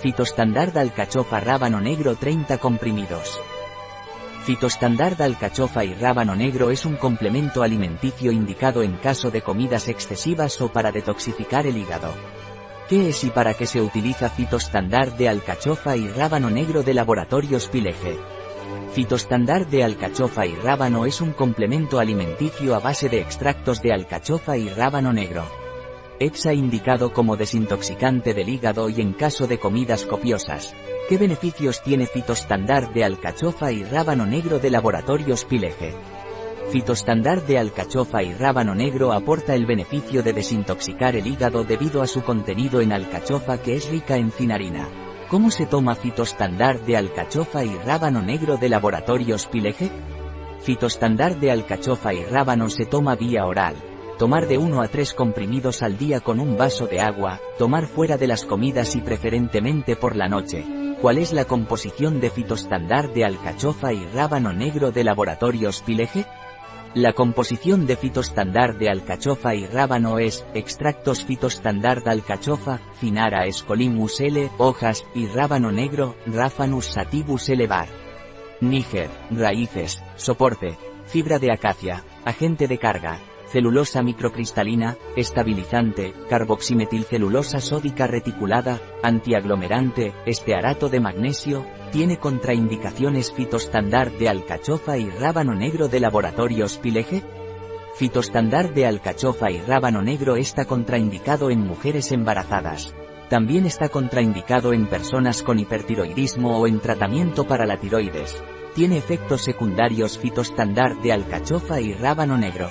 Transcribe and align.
Fitostandard 0.00 0.78
alcachofa 0.78 1.40
rábano 1.40 1.78
negro 1.78 2.14
30 2.14 2.56
comprimidos. 2.56 3.38
Fitostandard 4.44 5.20
alcachofa 5.20 5.84
y 5.84 5.92
rábano 5.92 6.34
negro 6.34 6.70
es 6.70 6.86
un 6.86 6.96
complemento 6.96 7.62
alimenticio 7.62 8.32
indicado 8.32 8.82
en 8.82 8.96
caso 8.96 9.30
de 9.30 9.42
comidas 9.42 9.88
excesivas 9.88 10.58
o 10.62 10.72
para 10.72 10.90
detoxificar 10.90 11.66
el 11.66 11.76
hígado. 11.76 12.14
¿Qué 12.88 13.10
es 13.10 13.24
y 13.24 13.28
para 13.28 13.52
qué 13.52 13.66
se 13.66 13.82
utiliza 13.82 14.30
Fitostandard 14.30 15.12
de 15.18 15.28
alcachofa 15.28 15.98
y 15.98 16.08
rábano 16.08 16.48
negro 16.48 16.82
de 16.82 16.94
Laboratorios 16.94 17.68
Pileje? 17.68 18.18
Fitostandard 18.94 19.66
de 19.66 19.84
alcachofa 19.84 20.46
y 20.46 20.54
rábano 20.54 21.04
es 21.04 21.20
un 21.20 21.32
complemento 21.32 21.98
alimenticio 21.98 22.74
a 22.74 22.78
base 22.78 23.10
de 23.10 23.20
extractos 23.20 23.82
de 23.82 23.92
alcachofa 23.92 24.56
y 24.56 24.70
rábano 24.70 25.12
negro. 25.12 25.59
EPSA 26.22 26.52
indicado 26.52 27.14
como 27.14 27.38
desintoxicante 27.38 28.34
del 28.34 28.50
hígado 28.50 28.90
y 28.90 29.00
en 29.00 29.14
caso 29.14 29.46
de 29.46 29.58
comidas 29.58 30.04
copiosas. 30.04 30.74
¿Qué 31.08 31.16
beneficios 31.16 31.82
tiene 31.82 32.04
Fitostandard 32.04 32.90
de 32.90 33.04
alcachofa 33.04 33.72
y 33.72 33.84
rábano 33.84 34.26
negro 34.26 34.58
de 34.58 34.68
Laboratorios 34.68 35.46
Pileje? 35.46 35.94
Fitostandard 36.70 37.44
de 37.44 37.56
alcachofa 37.56 38.22
y 38.22 38.34
rábano 38.34 38.74
negro 38.74 39.14
aporta 39.14 39.54
el 39.54 39.64
beneficio 39.64 40.22
de 40.22 40.34
desintoxicar 40.34 41.16
el 41.16 41.26
hígado 41.26 41.64
debido 41.64 42.02
a 42.02 42.06
su 42.06 42.22
contenido 42.22 42.82
en 42.82 42.92
alcachofa 42.92 43.56
que 43.62 43.76
es 43.76 43.88
rica 43.88 44.18
en 44.18 44.30
cinarina. 44.30 44.90
¿Cómo 45.30 45.50
se 45.50 45.64
toma 45.64 45.94
Fitostandard 45.94 46.82
de 46.82 46.98
alcachofa 46.98 47.64
y 47.64 47.74
rábano 47.78 48.20
negro 48.20 48.58
de 48.58 48.68
Laboratorios 48.68 49.46
Pileje? 49.46 49.90
Fitostandard 50.60 51.36
de 51.36 51.50
alcachofa 51.50 52.12
y 52.12 52.22
rábano 52.24 52.68
se 52.68 52.84
toma 52.84 53.16
vía 53.16 53.46
oral, 53.46 53.74
tomar 54.20 54.46
de 54.48 54.58
1 54.58 54.82
a 54.82 54.88
3 54.88 55.14
comprimidos 55.14 55.80
al 55.82 55.96
día 55.96 56.20
con 56.20 56.40
un 56.40 56.58
vaso 56.58 56.86
de 56.86 57.00
agua, 57.00 57.40
tomar 57.56 57.86
fuera 57.86 58.18
de 58.18 58.26
las 58.26 58.44
comidas 58.44 58.94
y 58.94 59.00
preferentemente 59.00 59.96
por 59.96 60.14
la 60.14 60.28
noche. 60.28 60.62
¿Cuál 61.00 61.16
es 61.16 61.32
la 61.32 61.46
composición 61.46 62.20
de 62.20 62.28
fitostandard 62.28 63.14
de 63.14 63.24
alcachofa 63.24 63.94
y 63.94 64.04
rábano 64.08 64.52
negro 64.52 64.92
de 64.92 65.04
laboratorios 65.04 65.80
Pileje? 65.80 66.26
La 66.92 67.14
composición 67.14 67.86
de 67.86 67.96
fitostandard 67.96 68.76
de 68.76 68.90
alcachofa 68.90 69.54
y 69.54 69.64
rábano 69.64 70.18
es, 70.18 70.44
extractos 70.52 71.24
fitostandard 71.24 72.06
alcachofa, 72.06 72.78
Cinara 73.00 73.46
escolimus 73.46 74.20
L, 74.20 74.50
hojas, 74.58 75.02
y 75.14 75.28
rábano 75.28 75.72
negro, 75.72 76.14
Raphanus 76.26 76.92
sativus 76.92 77.48
L 77.48 77.66
var. 77.66 77.88
Níger, 78.60 79.08
raíces, 79.30 80.04
soporte, 80.16 80.76
fibra 81.06 81.38
de 81.38 81.54
acacia, 81.54 82.04
agente 82.26 82.68
de 82.68 82.76
carga, 82.76 83.18
celulosa 83.50 84.02
microcristalina, 84.02 84.96
estabilizante, 85.16 86.14
carboximetilcelulosa 86.28 87.60
sódica 87.60 88.06
reticulada, 88.06 88.80
antiaglomerante, 89.02 90.14
estearato 90.24 90.88
de 90.88 91.00
magnesio, 91.00 91.66
tiene 91.90 92.18
contraindicaciones 92.18 93.32
fitostandard 93.32 94.12
de 94.12 94.28
alcachofa 94.28 94.98
y 94.98 95.10
rábano 95.10 95.54
negro 95.54 95.88
de 95.88 95.98
laboratorios 95.98 96.78
Pileje? 96.78 97.22
Fitostandard 97.96 98.72
de 98.72 98.86
alcachofa 98.86 99.50
y 99.50 99.60
rábano 99.60 100.00
negro 100.00 100.36
está 100.36 100.64
contraindicado 100.64 101.50
en 101.50 101.66
mujeres 101.66 102.12
embarazadas. 102.12 102.94
También 103.28 103.66
está 103.66 103.88
contraindicado 103.88 104.72
en 104.72 104.86
personas 104.86 105.42
con 105.42 105.58
hipertiroidismo 105.58 106.58
o 106.58 106.66
en 106.66 106.80
tratamiento 106.80 107.46
para 107.46 107.66
la 107.66 107.78
tiroides. 107.78 108.42
Tiene 108.74 108.96
efectos 108.96 109.42
secundarios 109.42 110.18
fitostandard 110.18 110.98
de 111.00 111.12
alcachofa 111.12 111.80
y 111.80 111.92
rábano 111.92 112.38
negro. 112.38 112.70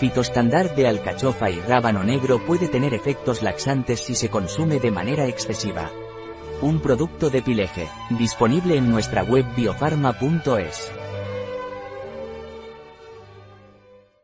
Fitostandard 0.00 0.70
de 0.70 0.88
alcachofa 0.88 1.50
y 1.50 1.60
rábano 1.60 2.02
negro 2.02 2.42
puede 2.46 2.68
tener 2.68 2.94
efectos 2.94 3.42
laxantes 3.42 4.00
si 4.00 4.14
se 4.14 4.30
consume 4.30 4.80
de 4.80 4.90
manera 4.90 5.26
excesiva. 5.26 5.90
Un 6.62 6.80
producto 6.80 7.28
de 7.28 7.42
Pileje, 7.42 7.86
disponible 8.08 8.78
en 8.78 8.88
nuestra 8.88 9.22
web 9.22 9.44
biofarma.es. 9.54 10.99